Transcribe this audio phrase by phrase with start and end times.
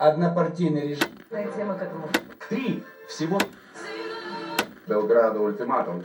[0.00, 1.08] однопартийный режим.
[1.54, 2.08] Тема к этому.
[2.48, 3.38] Три всего.
[4.86, 6.02] Белграду ультиматум.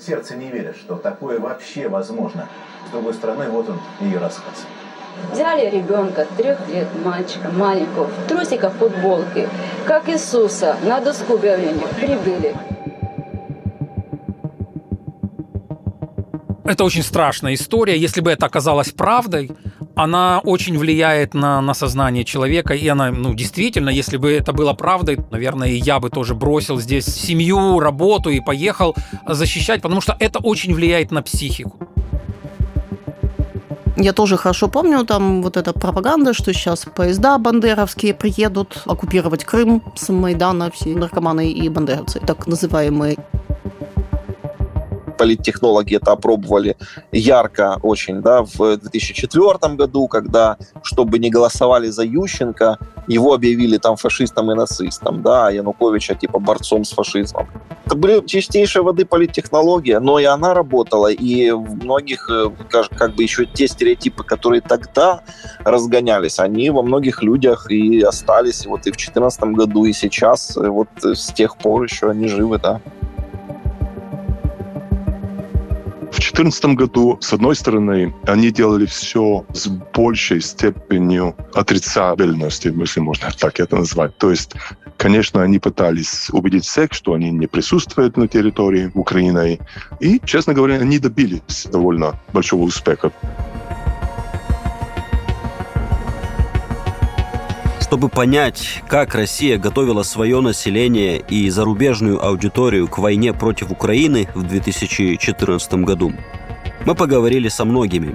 [0.00, 2.48] Сердце не верит, что такое вообще возможно.
[2.88, 4.66] С другой стороны, вот он, ее рассказ.
[5.32, 9.48] Взяли ребенка, трех лет, мальчика, маленького, в трусиках, футболке,
[9.84, 12.56] как Иисуса, на доску объявления прибыли.
[16.64, 17.98] Это очень страшная история.
[17.98, 19.50] Если бы это оказалось правдой,
[19.98, 24.72] она очень влияет на, на сознание человека, и она, ну, действительно, если бы это было
[24.72, 28.94] правдой, наверное, я бы тоже бросил здесь семью, работу и поехал
[29.26, 31.78] защищать, потому что это очень влияет на психику.
[33.96, 39.82] Я тоже хорошо помню там вот эта пропаганда, что сейчас поезда бандеровские приедут оккупировать Крым
[39.96, 43.16] с Майдана, все наркоманы и бандеровцы, так называемые
[45.18, 46.76] политтехнологи это опробовали
[47.12, 53.96] ярко очень да, в 2004 году, когда, чтобы не голосовали за Ющенко, его объявили там
[53.96, 57.48] фашистом и нацистом, да, а Януковича типа борцом с фашизмом.
[57.86, 63.22] Это были чистейшей воды политтехнология, но и она работала, и в многих, э, как бы
[63.22, 65.22] еще те стереотипы, которые тогда
[65.64, 70.88] разгонялись, они во многих людях и остались, вот и в 2014 году, и сейчас, вот
[71.02, 72.80] с тех пор еще они живы, да.
[76.18, 83.60] 2014 году, с одной стороны, они делали все с большей степенью отрицабельности, если можно так
[83.60, 84.16] это назвать.
[84.18, 84.52] То есть,
[84.96, 89.60] конечно, они пытались убедить всех, что они не присутствуют на территории Украины.
[90.00, 93.12] И, честно говоря, они добились довольно большого успеха.
[97.88, 104.42] Чтобы понять, как Россия готовила свое население и зарубежную аудиторию к войне против Украины в
[104.42, 106.12] 2014 году,
[106.84, 108.14] мы поговорили со многими.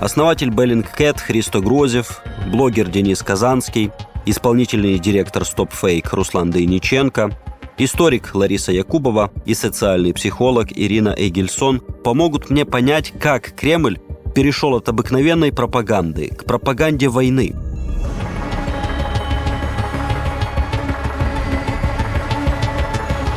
[0.00, 3.92] Основатель Bellingcat Христо Грозев, блогер Денис Казанский,
[4.26, 7.30] исполнительный директор StopFake Руслан Дейниченко,
[7.78, 14.00] историк Лариса Якубова и социальный психолог Ирина Эгельсон помогут мне понять, как Кремль
[14.34, 17.54] перешел от обыкновенной пропаганды к пропаганде войны–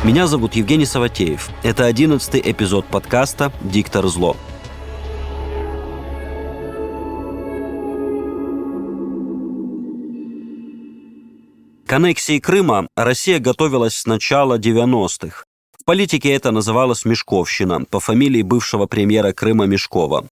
[0.06, 1.50] Меня зовут Евгений Саватеев.
[1.64, 4.36] Это одиннадцатый эпизод подкаста «Диктор зло».
[11.88, 15.42] К аннексии Крыма Россия готовилась с начала 90-х.
[15.76, 20.28] В политике это называлось «мешковщина» по фамилии бывшего премьера Крыма Мешкова.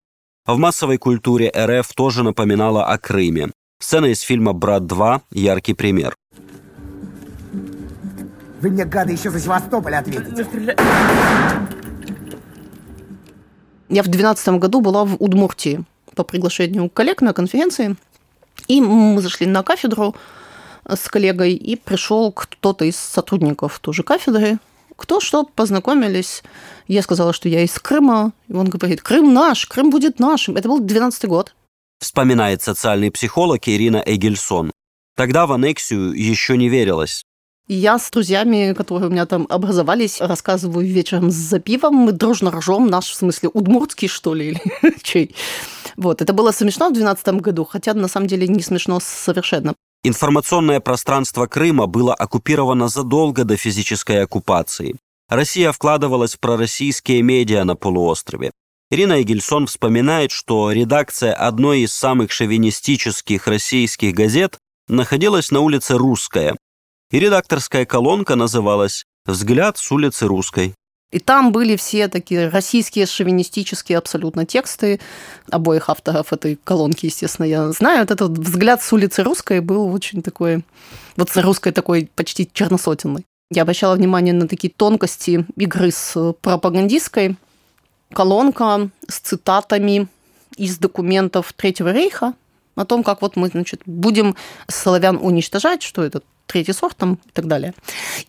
[0.46, 3.50] В массовой культуре РФ тоже напоминала о Крыме.
[3.80, 6.14] Сцена из фильма «Брат 2»– яркий пример.
[8.64, 10.48] Вы мне, гады, еще за Севастополь ответите.
[13.90, 15.84] Я в 2012 году была в Удмуртии
[16.16, 17.98] по приглашению коллег на конференции.
[18.70, 20.16] И мы зашли на кафедру
[20.88, 24.60] с коллегой, и пришел кто-то из сотрудников тоже кафедры,
[24.96, 26.42] кто что, познакомились.
[26.88, 28.32] Я сказала, что я из Крыма.
[28.48, 30.56] И он говорит, Крым наш, Крым будет нашим.
[30.56, 31.54] Это был 12 год.
[32.00, 34.72] Вспоминает социальный психолог Ирина Эгельсон.
[35.18, 37.26] Тогда в аннексию еще не верилось.
[37.68, 42.88] Я с друзьями, которые у меня там образовались, рассказываю вечером за пивом, мы дружно ржем,
[42.88, 44.62] наш, в смысле, удмуртский, что ли, или
[45.02, 45.34] чей.
[45.96, 49.76] Вот, это было смешно в 2012 году, хотя на самом деле не смешно совершенно.
[50.04, 54.98] Информационное пространство Крыма было оккупировано задолго до физической оккупации.
[55.30, 58.52] Россия вкладывалась в пророссийские медиа на полуострове.
[58.92, 64.58] Ирина Егельсон вспоминает, что редакция одной из самых шовинистических российских газет
[64.90, 66.58] находилась на улице Русская,
[67.14, 70.74] и редакторская колонка называлась «Взгляд с улицы Русской».
[71.12, 75.00] И там были все такие российские шовинистические абсолютно тексты
[75.52, 78.00] обоих авторов этой колонки, естественно, я знаю.
[78.00, 80.66] Вот этот взгляд с улицы Русской был очень такой,
[81.16, 83.26] вот с русской такой почти черносотенный.
[83.52, 87.36] Я обращала внимание на такие тонкости игры с пропагандистской.
[88.12, 90.08] Колонка с цитатами
[90.58, 92.34] из документов Третьего рейха
[92.76, 94.36] о том, как вот мы, значит, будем
[94.68, 97.74] славян уничтожать, что это третий сорт там и так далее.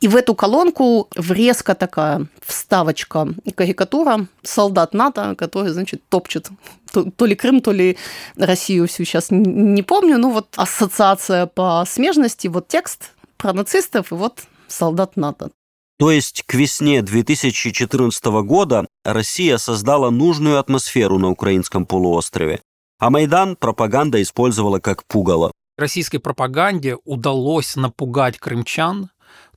[0.01, 6.49] И в эту колонку врезка такая, вставочка карикатура солдат НАТО, который, значит, топчет
[6.93, 7.97] то, то ли Крым, то ли
[8.37, 14.15] Россию всю сейчас не помню, ну вот ассоциация по смежности, вот текст про нацистов и
[14.15, 15.51] вот солдат НАТО.
[15.99, 22.61] То есть к весне 2014 года Россия создала нужную атмосферу на украинском полуострове,
[22.99, 29.11] а Майдан пропаганда использовала как пугало российской пропаганде удалось напугать крымчан,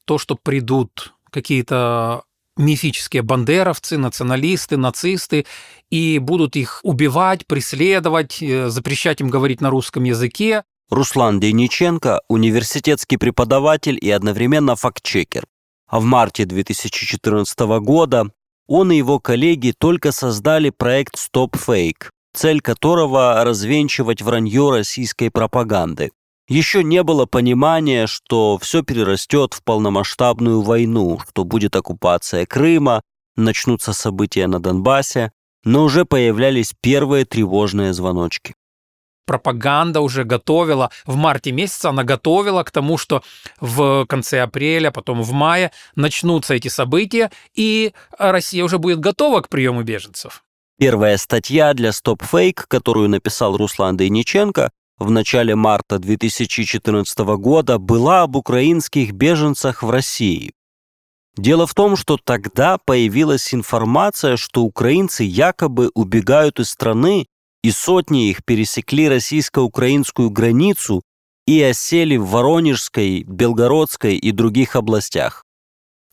[0.05, 2.23] то, что придут какие-то
[2.57, 5.45] мифические бандеровцы, националисты, нацисты,
[5.89, 10.63] и будут их убивать, преследовать, э, запрещать им говорить на русском языке.
[10.89, 15.45] Руслан Дейниченко– университетский преподаватель и одновременно фактчекер.
[15.87, 18.31] А в марте 2014 года
[18.67, 26.11] он и его коллеги только создали проект Stop Fake, цель которого– развенчивать вранье российской пропаганды.
[26.47, 33.01] Еще не было понимания, что все перерастет в полномасштабную войну, что будет оккупация Крыма,
[33.35, 35.31] начнутся события на Донбассе,
[35.63, 38.53] но уже появлялись первые тревожные звоночки
[39.27, 43.21] пропаганда уже готовила, в марте месяце она готовила к тому, что
[43.59, 49.49] в конце апреля, потом в мае начнутся эти события, и Россия уже будет готова к
[49.49, 50.43] приему беженцев.
[50.79, 54.69] Первая статья для Stop Fake, которую написал Руслан Дейниченко
[54.99, 60.53] в начале марта 2014 года, была об украинских беженцах в России.
[61.35, 67.25] Дело в том, что тогда появилась информация, что украинцы якобы убегают из страны,
[67.63, 71.01] и сотни их пересекли российско-украинскую границу
[71.47, 75.43] и осели в Воронежской, Белгородской и других областях.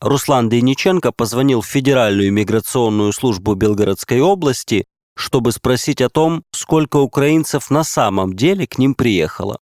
[0.01, 7.69] Руслан Дейниченко позвонил в Федеральную миграционную службу Белгородской области, чтобы спросить о том, сколько украинцев
[7.69, 9.57] на самом деле к ним приехало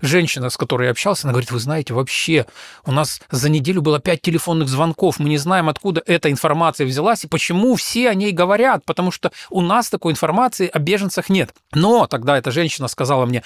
[0.00, 2.46] женщина, с которой я общался, она говорит, вы знаете, вообще
[2.84, 7.24] у нас за неделю было пять телефонных звонков, мы не знаем, откуда эта информация взялась
[7.24, 11.54] и почему все о ней говорят, потому что у нас такой информации о беженцах нет.
[11.72, 13.42] Но тогда эта женщина сказала мне,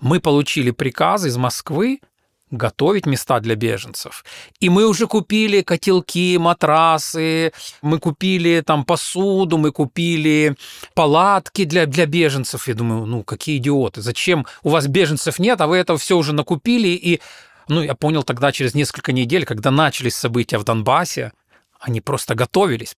[0.00, 2.00] мы получили приказ из Москвы
[2.52, 4.24] готовить места для беженцев.
[4.60, 10.56] И мы уже купили котелки, матрасы, мы купили там посуду, мы купили
[10.94, 12.68] палатки для, для беженцев.
[12.68, 16.32] Я думаю, ну какие идиоты, зачем у вас беженцев нет, а вы это все уже
[16.32, 16.88] накупили.
[16.88, 17.20] И
[17.68, 21.32] ну, я понял тогда через несколько недель, когда начались события в Донбассе,
[21.80, 22.94] они просто готовились.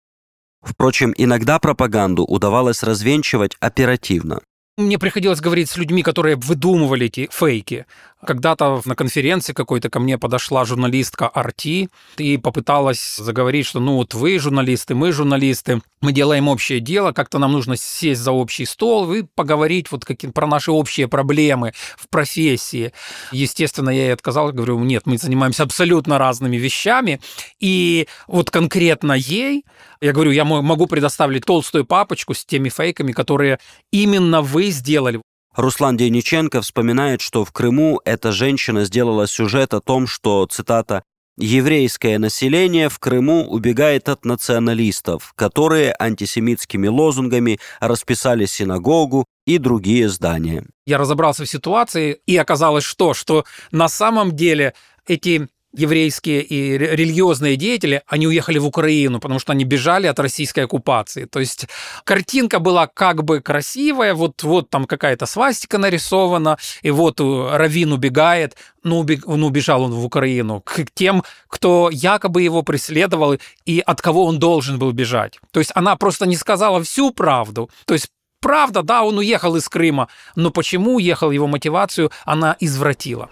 [0.62, 4.40] Впрочем, иногда пропаганду удавалось развенчивать оперативно.
[4.76, 7.86] Мне приходилось говорить с людьми, которые выдумывали эти фейки.
[8.26, 14.14] Когда-то на конференции какой-то ко мне подошла журналистка Арти и попыталась заговорить, что ну вот
[14.14, 19.12] вы журналисты, мы журналисты, мы делаем общее дело, как-то нам нужно сесть за общий стол
[19.12, 22.92] и поговорить вот какие, про наши общие проблемы в профессии.
[23.32, 27.20] Естественно, я ей отказал, говорю, нет, мы занимаемся абсолютно разными вещами,
[27.60, 29.64] и вот конкретно ей,
[30.00, 33.58] я говорю, я могу предоставить толстую папочку с теми фейками, которые
[33.90, 35.20] именно вы сделали.
[35.56, 41.04] Руслан Дениченко вспоминает, что в Крыму эта женщина сделала сюжет о том, что, цитата,
[41.36, 50.64] «еврейское население в Крыму убегает от националистов, которые антисемитскими лозунгами расписали синагогу и другие здания».
[50.86, 53.14] Я разобрался в ситуации, и оказалось что?
[53.14, 54.74] Что на самом деле
[55.06, 60.60] эти еврейские и религиозные деятели, они уехали в Украину, потому что они бежали от российской
[60.60, 61.24] оккупации.
[61.26, 61.66] То есть
[62.04, 67.92] картинка была как бы красивая, вот, вот там какая-то свастика нарисована, и вот э, Равин
[67.92, 73.36] убегает, ну, ну, убежал он в Украину, к тем, кто якобы его преследовал
[73.66, 75.38] и от кого он должен был бежать.
[75.50, 77.70] То есть она просто не сказала всю правду.
[77.86, 78.08] То есть
[78.40, 83.30] правда, да, он уехал из Крыма, но почему уехал, его мотивацию она извратила.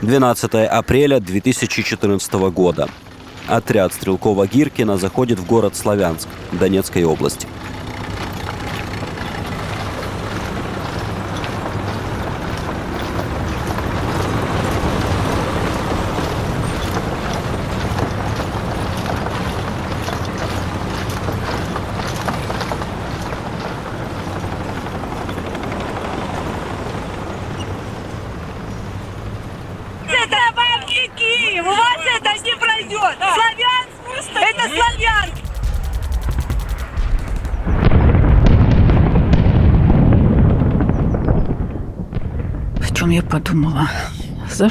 [0.00, 2.88] 12 апреля 2014 года.
[3.48, 7.48] Отряд Стрелкова-Гиркина заходит в город Славянск Донецкой области.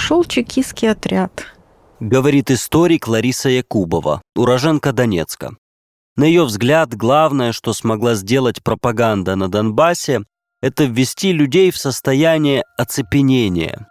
[0.07, 1.47] Зашел чекистский отряд.
[1.99, 5.57] Говорит историк Лариса Якубова, уроженка Донецка.
[6.15, 10.21] На ее взгляд, главное, что смогла сделать пропаганда на Донбассе,
[10.61, 13.85] это ввести людей в состояние оцепенения.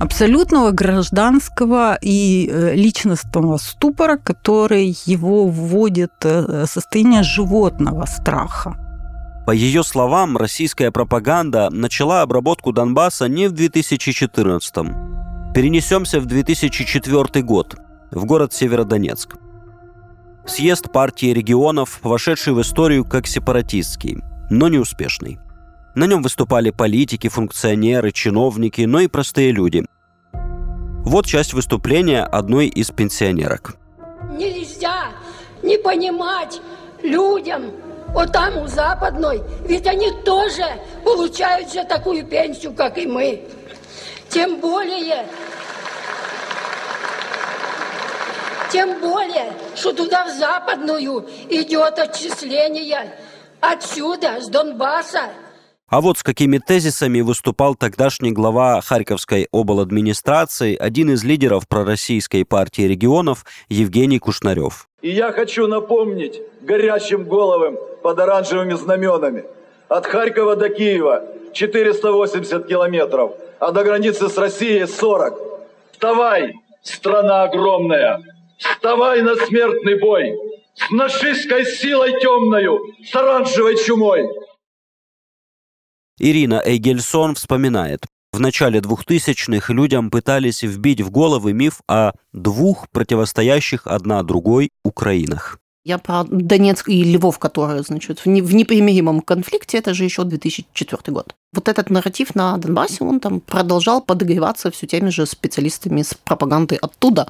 [0.00, 8.74] Абсолютного гражданского и э, личностного ступора, который его вводит э, в состояние животного страха.
[9.46, 15.25] По ее словам, российская пропаганда начала обработку Донбасса не в 2014-м.
[15.56, 17.76] Перенесемся в 2004 год,
[18.10, 19.36] в город Северодонецк.
[20.46, 24.18] Съезд партии регионов, вошедший в историю как сепаратистский,
[24.50, 25.38] но неуспешный.
[25.94, 29.86] На нем выступали политики, функционеры, чиновники, но и простые люди.
[31.06, 33.76] Вот часть выступления одной из пенсионерок.
[34.36, 35.04] Нельзя
[35.62, 36.60] не понимать
[37.02, 37.70] людям,
[38.08, 40.64] вот там у Западной, ведь они тоже
[41.02, 43.40] получают же такую пенсию, как и мы.
[44.30, 45.26] Тем более,
[48.72, 53.14] тем более, что туда в Западную идет отчисление
[53.60, 55.30] отсюда, с Донбасса.
[55.88, 62.82] А вот с какими тезисами выступал тогдашний глава Харьковской обладминистрации, один из лидеров пророссийской партии
[62.82, 64.88] регионов Евгений Кушнарев.
[65.00, 69.44] И я хочу напомнить горящим головам под оранжевыми знаменами.
[69.88, 71.24] От Харькова до Киева
[71.56, 75.34] 480 километров, а до границы с Россией 40.
[75.92, 78.22] Вставай, страна огромная,
[78.58, 80.36] вставай на смертный бой,
[80.74, 84.28] с нашистской силой темною, с оранжевой чумой.
[86.18, 88.00] Ирина Эйгельсон вспоминает.
[88.32, 95.58] В начале 2000-х людям пытались вбить в головы миф о двух противостоящих одна другой Украинах.
[95.86, 101.36] Я про Донецк и Львов, которые, значит, в непримиримом конфликте, это же еще 2004 год.
[101.52, 106.78] Вот этот нарратив на Донбассе, он там продолжал подогреваться все теми же специалистами с пропагандой
[106.78, 107.28] оттуда,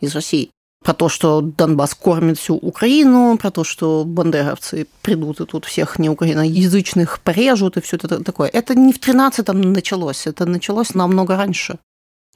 [0.00, 0.50] из России
[0.84, 5.98] про то, что Донбасс кормит всю Украину, про то, что бандеровцы придут и тут всех
[5.98, 8.48] неукраиноязычных порежут и все это такое.
[8.48, 11.80] Это не в 13-м началось, это началось намного раньше.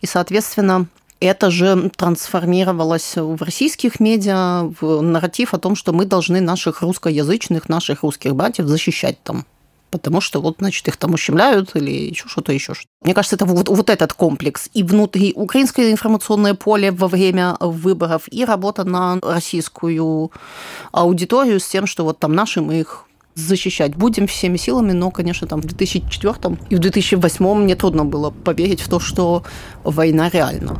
[0.00, 0.86] И, соответственно,
[1.24, 7.68] это же трансформировалось в российских медиа в нарратив о том, что мы должны наших русскоязычных,
[7.68, 9.44] наших русских братьев защищать там
[9.92, 12.72] потому что вот, значит, их там ущемляют или еще что-то еще.
[13.02, 14.70] Мне кажется, это вот, вот этот комплекс.
[14.72, 20.32] И внутри украинское информационное поле во время выборов, и работа на российскую
[20.92, 25.46] аудиторию с тем, что вот там наши мы их защищать будем всеми силами, но, конечно,
[25.46, 29.42] там в 2004 и в 2008 мне трудно было поверить в то, что
[29.84, 30.78] война реальна.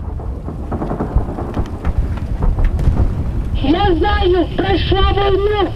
[3.63, 5.71] Я знаю, прошла войну,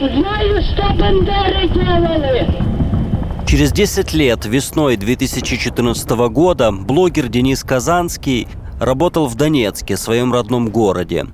[0.00, 2.70] знаю, что Бандеры делали.
[3.46, 8.48] Через 10 лет, весной 2014 года, блогер Денис Казанский
[8.80, 11.26] работал в Донецке, своем родном городе,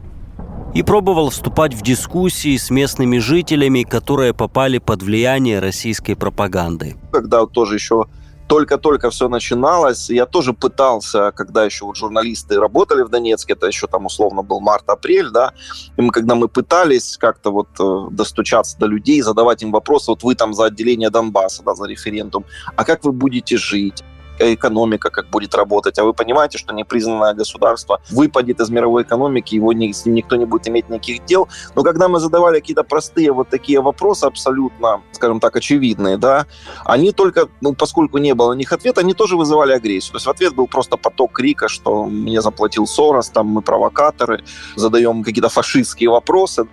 [0.75, 6.97] и пробовал вступать в дискуссии с местными жителями, которые попали под влияние российской пропаганды.
[7.11, 8.05] Когда тоже еще
[8.47, 13.87] только-только все начиналось, я тоже пытался, когда еще вот журналисты работали в Донецке, это еще
[13.87, 15.53] там условно был март-апрель, да,
[15.97, 20.23] и мы, когда мы пытались как-то вот э, достучаться до людей, задавать им вопросы, вот
[20.23, 22.45] вы там за отделение Донбасса, да, за референдум,
[22.77, 24.05] а как вы будете жить?
[24.39, 29.73] Экономика как будет работать, а вы понимаете, что непризнанное государство выпадет из мировой экономики, его
[29.73, 31.49] не, с ним никто не будет иметь никаких дел.
[31.75, 36.47] Но когда мы задавали какие-то простые вот такие вопросы, абсолютно, скажем так, очевидные, да,
[36.85, 40.13] они только, ну, поскольку не было на них ответа, они тоже вызывали агрессию.
[40.13, 44.45] То есть в ответ был просто поток крика, что мне заплатил Сорос, там мы провокаторы,
[44.77, 46.67] задаем какие-то фашистские вопросы.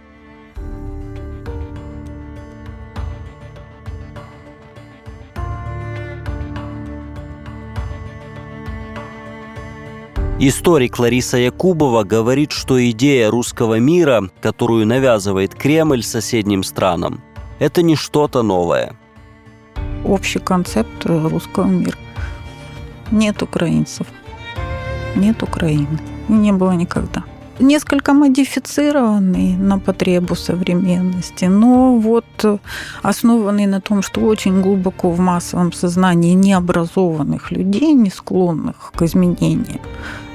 [10.40, 17.22] Историк Лариса Якубова говорит, что идея русского мира, которую навязывает Кремль соседним странам,
[17.60, 18.96] это не что-то новое.
[20.04, 21.98] Общий концепт русского мира.
[23.12, 24.08] Нет украинцев,
[25.16, 26.00] нет Украины.
[26.28, 27.24] Не было никогда.
[27.64, 32.26] Несколько модифицированный на потребу современности, но вот
[33.02, 39.80] основанный на том, что очень глубоко в массовом сознании необразованных людей, не склонных к изменениям,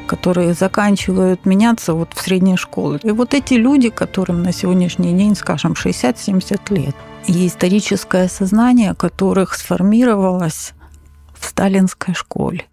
[0.06, 3.00] которые заканчивают меняться вот в средней школе.
[3.02, 9.52] И вот эти люди, которым на сегодняшний день, скажем, 60-70 лет, и историческое сознание которых
[9.54, 10.72] сформировалось
[11.38, 12.64] в сталинской школе.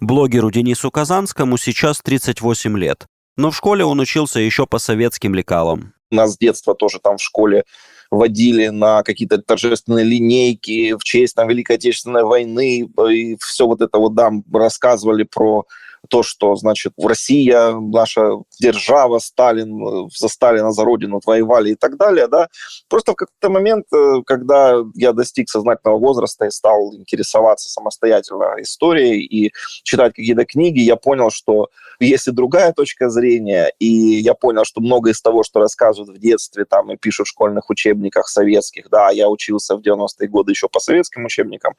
[0.00, 3.06] Блогеру Денису Казанскому сейчас 38 лет,
[3.40, 5.94] но в школе он учился еще по советским лекалам.
[6.10, 7.64] Нас с детства тоже там в школе
[8.10, 13.98] водили на какие-то торжественные линейки в честь там, Великой Отечественной войны, и все вот это
[13.98, 15.64] вот, да, рассказывали про
[16.08, 21.74] то, что, значит, в Россия, наша держава, Сталин, э, за Сталина, за родину воевали и
[21.74, 22.48] так далее, да.
[22.88, 29.20] Просто в какой-то момент, э, когда я достиг сознательного возраста и стал интересоваться самостоятельно историей
[29.20, 29.52] и
[29.82, 31.68] читать какие-то книги, я понял, что
[32.00, 36.20] есть и другая точка зрения, и я понял, что многое из того, что рассказывают в
[36.20, 40.68] детстве там и пишут в школьных учебниках советских, да, я учился в 90-е годы еще
[40.68, 41.74] по советским учебникам,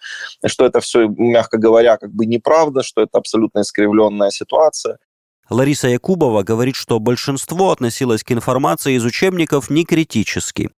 [0.45, 3.61] что это все, мягко говоря, как бы неправда, что это абсолютно
[4.11, 4.97] искривленная ситуация.
[5.49, 10.69] Лариса Якубова говорит, что большинство относилось к информации из учебников не критически.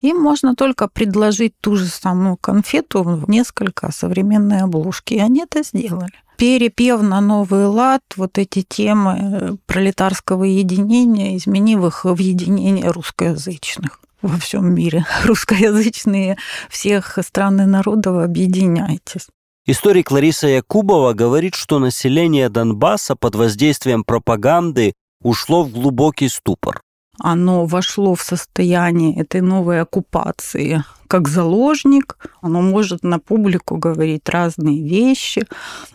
[0.00, 5.62] Им можно только предложить ту же самую конфету в несколько современной обложки, и они это
[5.62, 14.00] сделали перепев на новый лад вот эти темы пролетарского единения, изменив их в единение русскоязычных.
[14.22, 16.36] во всем мире, русскоязычные
[16.68, 19.28] всех стран и народов, объединяйтесь.
[19.64, 26.82] Историк Лариса Якубова говорит, что население Донбасса под воздействием пропаганды ушло в глубокий ступор.
[27.20, 34.82] Оно вошло в состояние этой новой оккупации как заложник, оно может на публику говорить разные
[34.82, 35.46] вещи,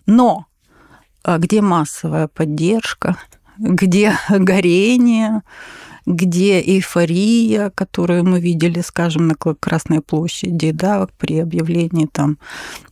[0.06, 0.46] но
[1.24, 3.18] а где массовая поддержка,
[3.58, 5.42] где горение,
[6.08, 12.40] где эйфория, которую мы видели, скажем, на Красной площади, да, при объявлении там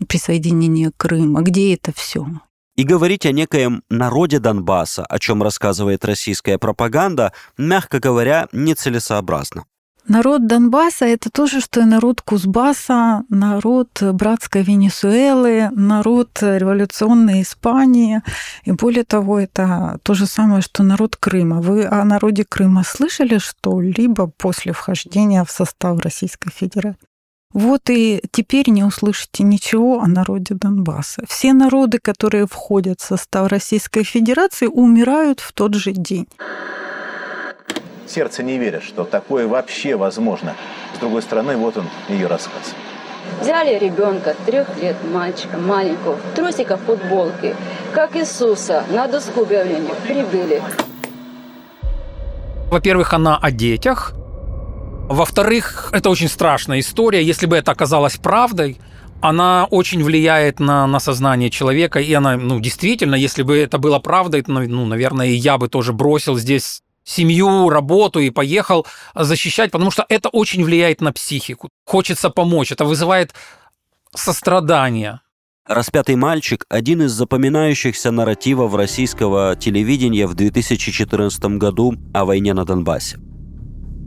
[0.07, 2.27] присоединения Крыма, где это все?
[2.75, 9.63] И говорить о некоем народе Донбасса, о чем рассказывает российская пропаганда, мягко говоря, нецелесообразно.
[10.07, 18.21] Народ Донбасса– это то же, что и народ Кузбасса, народ братской Венесуэлы, народ революционной Испании.
[18.65, 21.59] И более того, это то же самое, что народ Крыма.
[21.59, 26.99] Вы о народе Крыма слышали что-либо после вхождения в состав Российской Федерации?
[27.51, 31.23] Вот и теперь не услышите ничего о народе Донбасса.
[31.27, 36.27] Все народы, которые входят в состав Российской Федерации, умирают в тот же день.
[38.07, 40.55] Сердце не верит, что такое вообще возможно.
[40.95, 42.75] С другой стороны, вот он, ее рассказ.
[43.41, 47.55] Взяли ребенка, трех лет, мальчика, маленького, в трусиках, футболке,
[47.93, 50.61] как Иисуса, на доску объявления прибыли.
[52.69, 54.13] Во-первых, она о детях.
[55.07, 57.23] Во-вторых, это очень страшная история.
[57.23, 58.79] Если бы это оказалось правдой,
[59.21, 63.99] она очень влияет на, на сознание человека, и она, ну, действительно, если бы это было
[63.99, 68.85] правдой, ну, наверное, и я бы тоже бросил здесь семью, работу и поехал
[69.15, 71.69] защищать, потому что это очень влияет на психику.
[71.85, 73.33] Хочется помочь, это вызывает
[74.13, 75.21] сострадание.
[75.67, 83.17] «Распятый мальчик»– один из запоминающихся нарративов российского телевидения в 2014 году о войне на Донбассе.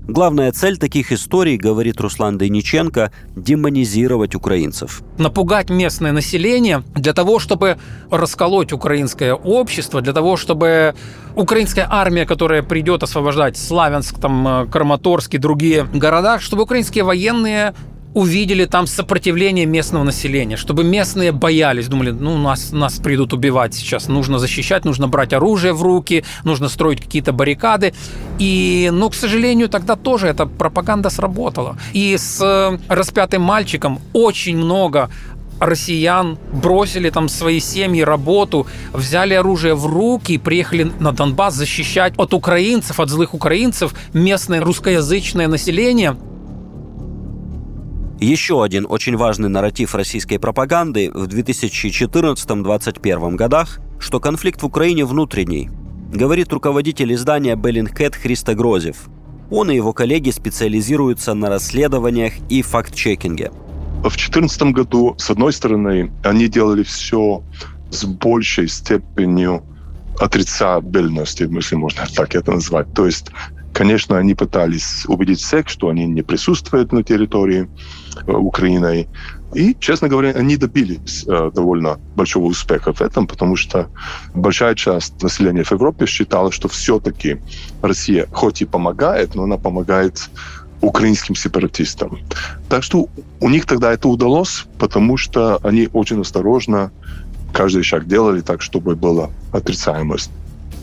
[0.08, 5.02] Главная цель таких историй, говорит Руслан Дейниченко, демонизировать украинцев.
[5.18, 7.76] Напугать местное население для того, чтобы
[8.10, 10.94] расколоть украинское общество, для того, чтобы
[11.36, 17.74] украинская армия, которая придет освобождать Славянск, там, э, Краматорск и другие города, чтобы украинские военные
[18.14, 24.08] увидели там сопротивление местного населения, чтобы местные боялись, думали, ну, нас, нас придут убивать сейчас,
[24.08, 27.94] нужно защищать, нужно брать оружие в руки, нужно строить какие-то баррикады.
[28.38, 31.76] И, ну, к сожалению, тогда тоже эта пропаганда сработала.
[31.92, 35.10] И с э, распятым мальчиком очень много
[35.60, 42.14] россиян бросили там свои семьи, работу, взяли оружие в руки и приехали на Донбасс защищать
[42.16, 46.16] от украинцев, от злых украинцев местное русскоязычное население.
[48.20, 55.70] Еще один очень важный нарратив российской пропаганды в 2014-2021 годах, что конфликт в Украине внутренний,
[56.12, 59.08] говорит руководитель издания Bellingcat Христа Грозев.
[59.52, 63.52] Он и его коллеги специализируются на расследованиях и факт-чекинге.
[63.98, 67.44] В 2014 году, с одной стороны, они делали все
[67.90, 69.62] с большей степенью
[70.18, 72.92] отрицабельности, если можно так это назвать.
[72.94, 73.30] То есть,
[73.78, 77.68] конечно, они пытались убедить всех, что они не присутствуют на территории,
[78.26, 79.08] Э, Украиной.
[79.54, 83.88] И, честно говоря, они добились э, довольно большого успеха в этом, потому что
[84.34, 87.40] большая часть населения в Европе считала, что все-таки
[87.82, 90.28] Россия хоть и помогает, но она помогает
[90.80, 92.18] украинским сепаратистам.
[92.68, 93.08] Так что
[93.40, 96.90] у них тогда это удалось, потому что они очень осторожно
[97.52, 100.30] каждый шаг делали так, чтобы была отрицаемость.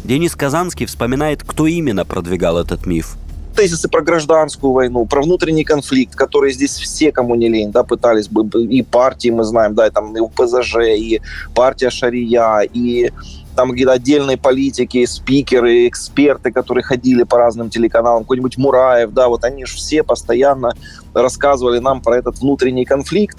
[0.05, 3.15] Денис Казанский вспоминает, кто именно продвигал этот миф.
[3.55, 8.27] Тезисы про гражданскую войну, про внутренний конфликт, который здесь все, кому не лень, да, пытались
[8.27, 11.21] бы, и партии, мы знаем, да, и там и УПЗЖ, и
[11.55, 13.11] партия Шария, и
[13.55, 19.43] там какие-то отдельные политики, спикеры, эксперты, которые ходили по разным телеканалам, какой-нибудь Мураев, да, вот
[19.43, 20.73] они же все постоянно
[21.15, 23.37] рассказывали нам про этот внутренний конфликт,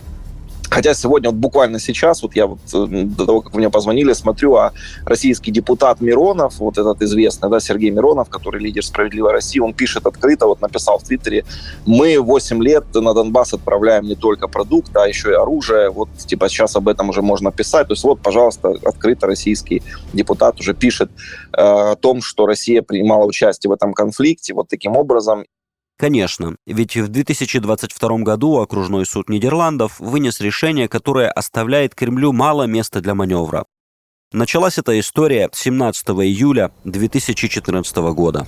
[0.70, 4.12] Хотя сегодня, вот буквально сейчас, вот я вот э, до того, как вы мне позвонили,
[4.12, 4.72] смотрю, а
[5.05, 10.07] российский депутат Миронов, вот этот известный, да, Сергей Миронов, который лидер «Справедливой России», он пишет
[10.07, 11.44] открыто, вот написал в Твиттере,
[11.87, 16.48] мы 8 лет на Донбасс отправляем не только продукт, а еще и оружие, вот типа
[16.48, 21.11] сейчас об этом уже можно писать, то есть вот, пожалуйста, открыто российский депутат уже пишет
[21.52, 25.44] э, о том, что Россия принимала участие в этом конфликте вот таким образом,
[25.98, 33.00] Конечно, ведь в 2022 году окружной суд Нидерландов вынес решение, которое оставляет Кремлю мало места
[33.00, 33.64] для маневра.
[34.32, 38.46] Началась эта история 17 июля 2014 года.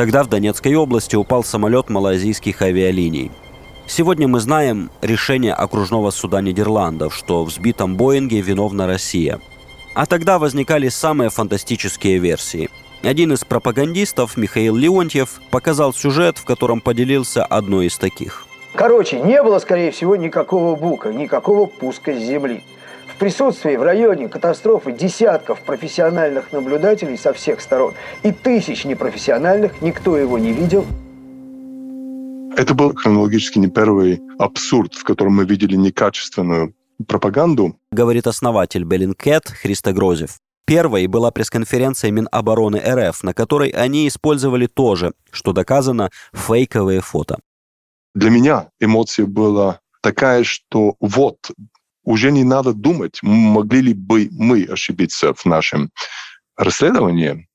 [0.00, 3.30] Тогда в Донецкой области упал самолет малайзийских авиалиний.
[3.86, 9.40] Сегодня мы знаем решение окружного суда Нидерландов, что в сбитом Боинге виновна Россия.
[9.92, 12.70] А тогда возникали самые фантастические версии.
[13.02, 18.46] Один из пропагандистов, Михаил Леонтьев, показал сюжет, в котором поделился одной из таких.
[18.74, 22.62] Короче, не было, скорее всего, никакого бука, никакого пуска с земли.
[23.20, 30.16] В присутствии в районе катастрофы десятков профессиональных наблюдателей со всех сторон и тысяч непрофессиональных, никто
[30.16, 30.86] его не видел.
[32.56, 36.74] Это был хронологически не первый абсурд, в котором мы видели некачественную
[37.06, 37.76] пропаганду.
[37.92, 40.38] Говорит основатель Беллинкет Христо Грозев.
[40.64, 47.38] Первой была пресс-конференция Минобороны РФ, на которой они использовали тоже, что доказано, фейковые фото.
[48.14, 51.50] Для меня эмоция была такая, что вот,
[52.04, 55.90] уже не надо думать, могли ли бы мы ошибиться в нашем
[56.56, 57.48] расследовании,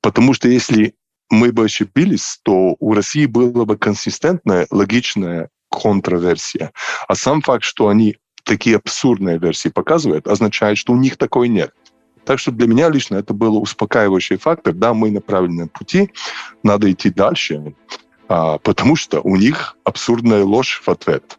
[0.00, 0.94] потому что если
[1.30, 6.72] мы бы ошибились, то у России была бы консистентная, логичная контраверсия.
[7.08, 11.72] А сам факт, что они такие абсурдные версии показывают, означает, что у них такой нет.
[12.24, 14.74] Так что для меня лично это был успокаивающий фактор.
[14.74, 16.10] Да, мы на правильном пути,
[16.62, 17.74] надо идти дальше,
[18.28, 21.38] а, потому что у них абсурдная ложь в ответ.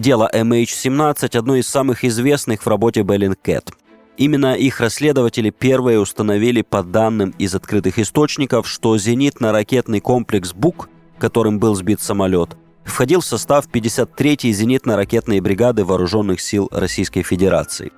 [0.00, 3.70] Дело MH17– одно из самых известных в работе Bellingcat.
[4.16, 11.58] Именно их расследователи первые установили по данным из открытых источников, что зенитно-ракетный комплекс «Бук», которым
[11.58, 17.92] был сбит самолет, входил в состав 53-й зенитно-ракетной бригады Вооруженных сил Российской Федерации.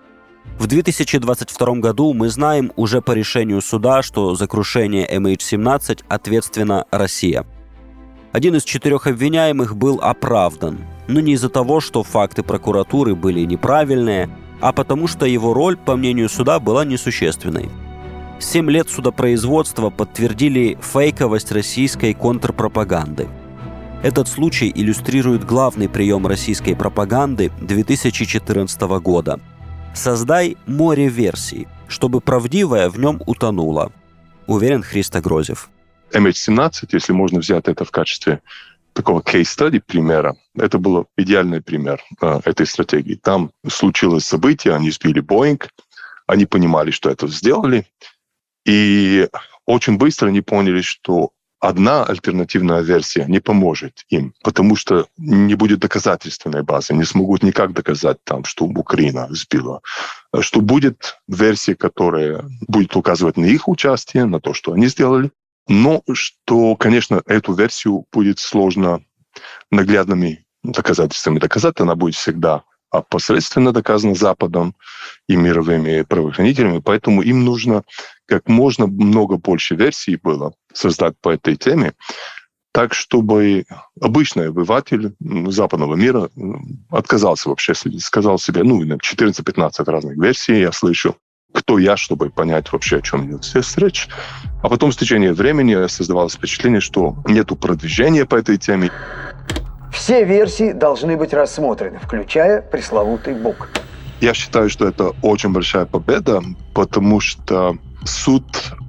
[0.59, 7.47] В 2022 году мы знаем уже по решению суда, что за крушение MH17 ответственна Россия.
[8.33, 14.29] Один из четырех обвиняемых был оправдан, но не из-за того, что факты прокуратуры были неправильные,
[14.61, 17.69] а потому что его роль, по мнению суда, была несущественной.
[18.39, 23.29] Семь лет судопроизводства подтвердили фейковость российской контрпропаганды.
[24.03, 29.41] Этот случай иллюстрирует главный прием российской пропаганды 2014 года–
[29.95, 33.93] Создай море версий, чтобы правдивое в нем утонуло.
[34.47, 35.69] Уверен Христо Грозев.
[36.13, 38.41] MH17, если можно взять это в качестве
[38.93, 43.15] такого кейс-стади примера, это был идеальный пример э, этой стратегии.
[43.15, 45.69] Там случилось событие, они сбили Боинг,
[46.27, 47.87] они понимали, что это сделали,
[48.65, 49.29] и
[49.67, 55.79] очень быстро они поняли, что одна альтернативная версия не поможет им, потому что не будет
[55.79, 59.81] доказательственной базы, не смогут никак доказать там, что Украина сбила.
[60.41, 65.31] Что будет версия, которая будет указывать на их участие, на то, что они сделали,
[65.69, 69.05] но что, конечно, эту версию будет сложно
[69.71, 74.77] наглядными доказательствами доказать, она будет всегда опосредственно доказано Западом
[75.27, 77.85] и мировыми правоохранителями, поэтому им нужно
[78.27, 81.95] как можно много больше версий было создать по этой теме,
[82.73, 83.67] так, чтобы
[84.01, 86.31] обычный обыватель западного мира
[86.91, 91.17] отказался вообще, сказал себе, ну, 14-15 разных версий я слышу,
[91.53, 94.09] кто я, чтобы понять вообще, о чем идет здесь речь.
[94.63, 98.91] А потом с течением времени создавалось впечатление, что нету продвижения по этой теме.
[99.93, 103.69] Все версии должны быть рассмотрены, включая пресловутый Бук.
[104.21, 106.43] Я считаю, что это очень большая победа,
[106.75, 108.45] потому что суд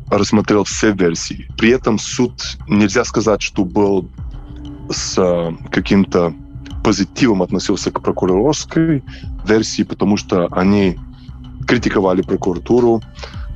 [0.09, 1.47] рассмотрел все версии.
[1.57, 4.07] При этом суд нельзя сказать, что был
[4.89, 6.33] с э, каким-то
[6.83, 9.03] позитивом относился к прокурорской
[9.45, 10.99] версии, потому что они
[11.65, 13.01] критиковали прокуратуру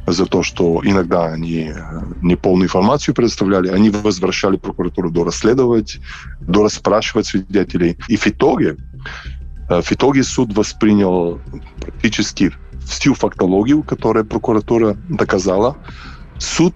[0.07, 1.73] за то, что иногда они
[2.21, 5.99] неполную информацию предоставляли, они возвращали прокуратуру до расследовать,
[6.39, 7.97] до расспрашивать свидетелей.
[8.07, 8.77] И в итоге,
[9.69, 11.41] э, в итоге суд воспринял
[11.81, 12.53] практически
[12.85, 15.75] всю фактологию, которую прокуратура доказала.
[16.37, 16.73] Суд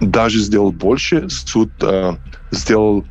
[0.00, 1.28] даже сделал больше.
[1.30, 2.16] Суд э,
[2.50, 3.04] сделал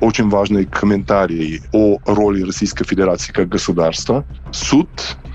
[0.00, 4.24] очень важный комментарий о роли Российской Федерации как государства.
[4.52, 4.88] Суд
[5.24, 5.29] э,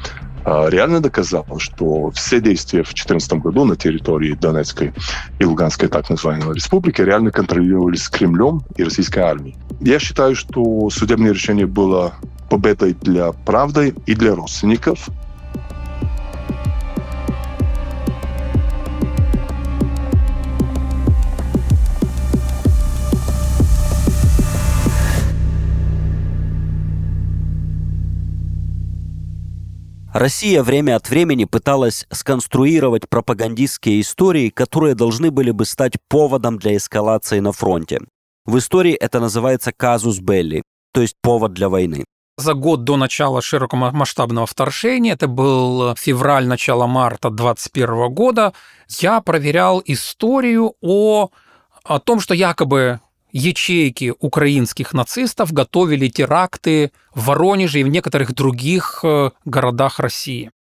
[0.45, 4.93] реально доказал, что все действия в 2014 году на территории Донецкой
[5.39, 9.57] и Луганской так называемой республики реально контролировались Кремлем и российской армией.
[9.81, 12.13] Я считаю, что судебное решение было
[12.49, 15.09] победой для правды и для родственников,
[30.15, 36.77] Россия время от времени пыталась сконструировать пропагандистские истории, которые должны были бы стать поводом для
[36.77, 37.99] эскалации на фронте.
[38.45, 42.05] В истории это называется казус белли, то есть повод для войны.
[42.37, 48.53] За год до начала широкомасштабного вторжения, это был февраль, начало марта 2021 года,
[48.87, 51.29] я проверял историю о
[51.83, 52.99] о том, что якобы
[53.35, 60.51] ячейки украинских нацистов готовили теракты в Воронеже и в некоторых других э, городах России.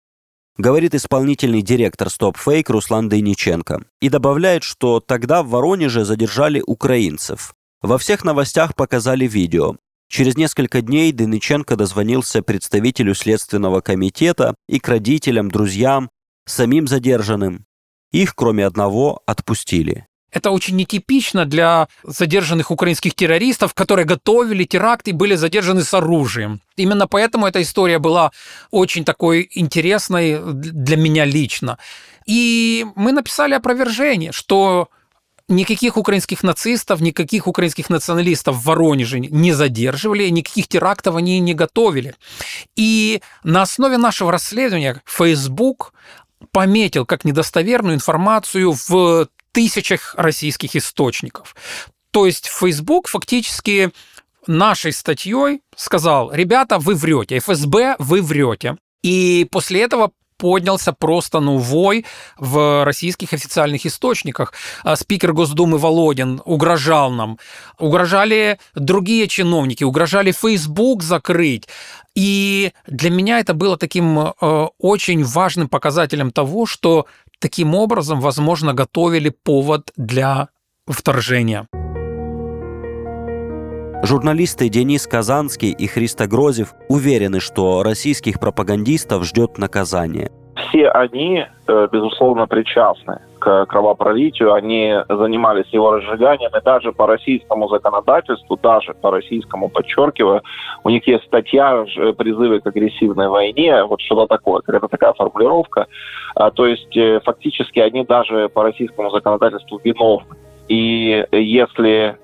[0.58, 3.84] Говорит исполнительный директор Stop Fake Руслан Дейниченко.
[4.00, 7.54] И добавляет, что тогда в Воронеже задержали украинцев.
[7.80, 9.76] Во всех новостях показали видео.
[10.08, 16.10] Через несколько дней Дейниченко дозвонился представителю Следственного комитета и к родителям, друзьям,
[16.46, 17.66] самим задержанным.
[18.10, 20.06] Их, кроме одного, отпустили.
[20.34, 26.60] Это очень нетипично для задержанных украинских террористов, которые готовили теракты и были задержаны с оружием.
[26.76, 28.32] Именно поэтому эта история была
[28.72, 31.78] очень такой интересной для меня лично.
[32.26, 34.88] И мы написали опровержение, что
[35.46, 42.16] никаких украинских нацистов, никаких украинских националистов в Воронеже не задерживали, никаких терактов они не готовили.
[42.74, 45.92] И на основе нашего расследования Facebook
[46.50, 51.56] пометил как недостоверную информацию в тысячах российских источников.
[52.10, 53.90] То есть Facebook фактически
[54.46, 58.76] нашей статьей сказал, ребята, вы врете, ФСБ, вы врете.
[59.02, 62.04] И после этого поднялся просто ну вой
[62.36, 64.52] в российских официальных источниках.
[64.82, 67.38] А спикер Госдумы Володин угрожал нам,
[67.78, 71.68] угрожали другие чиновники, угрожали Facebook закрыть.
[72.14, 74.32] И для меня это было таким э,
[74.78, 77.06] очень важным показателем того, что
[77.44, 80.48] таким образом, возможно, готовили повод для
[80.86, 81.66] вторжения.
[84.02, 90.30] Журналисты Денис Казанский и Христа Грозев уверены, что российских пропагандистов ждет наказание.
[90.56, 97.68] Все они, э, безусловно, причастны к кровопролитию, они занимались его разжиганием, и даже по российскому
[97.68, 100.40] законодательству, даже по российскому, подчеркиваю,
[100.82, 101.84] у них есть статья
[102.16, 105.86] призывы к агрессивной войне, вот что-то такое, какая-то такая формулировка.
[106.34, 110.36] А, то есть э, фактически они даже по российскому законодательству виновны.
[110.68, 112.16] И если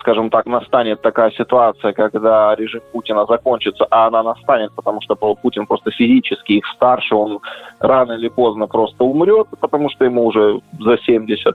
[0.00, 5.66] скажем так, настанет такая ситуация, когда режим Путина закончится, а она настанет, потому что Путин
[5.66, 7.40] просто физически их старше, он
[7.78, 11.54] рано или поздно просто умрет, потому что ему уже за 70.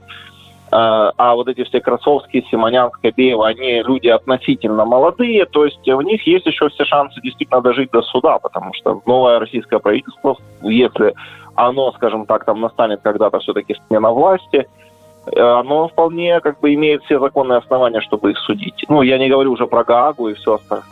[0.70, 6.26] а вот эти все Красовские, Симонян, Скобеева, они люди относительно молодые, то есть у них
[6.26, 11.14] есть еще все шансы действительно дожить до суда, потому что новое российское правительство, если
[11.56, 14.83] оно, скажем так, там настанет когда-то все-таки смена власти– Э,
[15.26, 18.84] оно вполне как бы имеет все законные основания, чтобы их судить.
[18.88, 20.84] Ну, я не говорю уже про Гаагу и все остальное.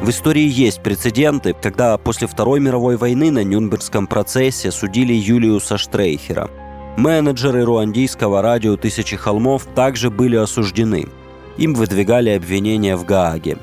[0.00, 6.48] В истории есть прецеденты, когда после Второй мировой войны на Нюрнбергском процессе судили Юлиуса Штрейхера.
[6.96, 11.06] Менеджеры руандийского радио «Тысячи холмов» также были осуждены.
[11.56, 13.58] Им выдвигали обвинения в Гааге.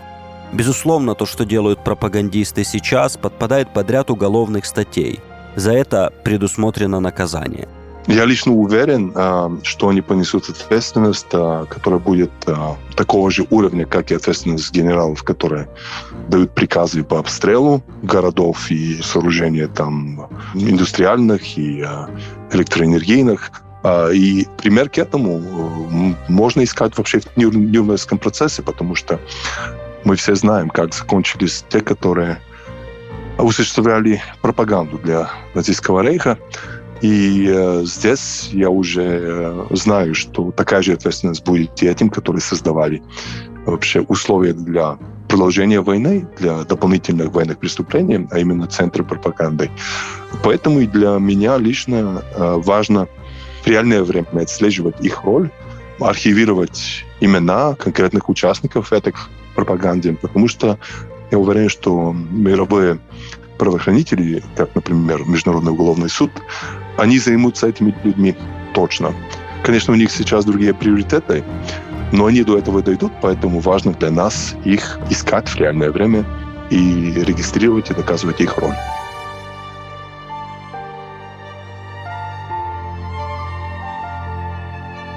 [0.52, 5.20] Безусловно, то, что делают пропагандисты сейчас, подпадает под ряд уголовных статей–
[5.56, 7.68] за это предусмотрено наказание.
[8.08, 13.88] Я лично уверен, а, что они понесут ответственность, а, которая будет а, такого же уровня,
[13.88, 15.68] как и ответственность генералов, которые
[16.30, 21.84] дают приказы по обстрелу городов и сооружения там индустриальных и
[22.52, 23.52] электроэнергийных.
[24.14, 25.40] И пример к этому
[26.28, 29.20] можно искать вообще в Нюрнбергском процессе, потому что
[30.04, 32.40] мы все знаем, как закончились те, которые
[33.38, 36.38] осуществляли пропаганду для нацистского рейха.
[37.02, 42.42] И э, здесь я уже э, знаю, что такая же ответственность будет и этим, которые
[42.42, 43.04] создавали
[43.66, 49.70] вообще условия для продолжения войны, для дополнительных военных преступлений, а именно центры пропаганды.
[50.44, 53.08] Поэтому и для меня лично э, важно
[53.64, 55.50] в реальное время отслеживать их роль,
[56.00, 59.14] архивировать имена конкретных участников этой
[59.56, 60.78] пропаганды, потому что
[61.32, 63.00] я уверен, что мировые
[63.58, 66.32] правоохранители, как, например, Международный уголовный суд,
[66.98, 68.36] они займутся этими людьми
[68.74, 69.14] точно.
[69.64, 71.44] Конечно, у них сейчас другие приоритеты,
[72.12, 76.26] но они до этого дойдут, поэтому важно для нас их искать в реальное время
[76.70, 78.76] и регистрировать и доказывать их роль.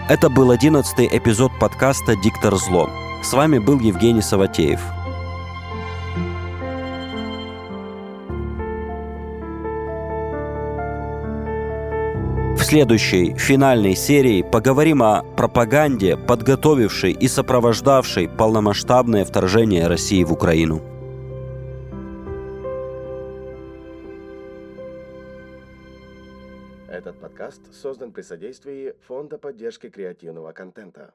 [0.09, 2.89] Это был одиннадцатый эпизод подкаста «Диктор зло».
[3.23, 4.81] С вами был Евгений Саватеев–
[12.69, 20.83] следующей, финальной серии поговорим о пропаганде, подготовившей и сопровождавшей полномасштабное вторжение России в Украину.
[26.91, 31.15] Этот подкаст создан при содействии Фонда поддержки креативного контента.